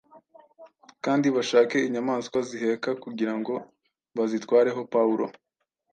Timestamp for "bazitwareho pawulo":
4.15-5.25